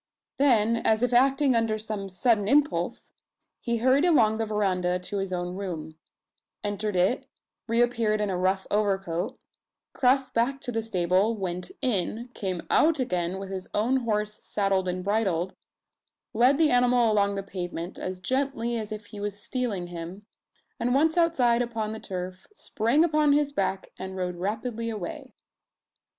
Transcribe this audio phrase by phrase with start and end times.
[0.39, 3.13] Then, as if acting under some sudden impulse,
[3.59, 5.93] he hurried along the verandah to his own room;
[6.63, 7.27] entered it;
[7.67, 9.37] reappeared in a rough overcoat;
[9.93, 14.87] crossed back to the stable; went in; came out again with his own horse saddled
[14.87, 15.53] and bridled;
[16.33, 20.25] led the animal along the pavement, as gently as if he was stealing him;
[20.79, 25.35] and once outside upon the turf, sprang upon his back, and rode rapidly away.